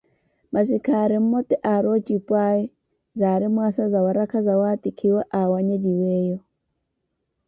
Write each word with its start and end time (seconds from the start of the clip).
Masi 0.53 0.77
khaari 0.85 1.15
mmote 1.23 1.55
aari 1.73 1.87
ocipwaawe, 1.95 2.61
zaari 3.19 3.47
mwaasa 3.53 3.83
zawarakha 3.93 4.37
zawatikhiwa 4.47 5.21
awanyeliweelo. 5.39 6.41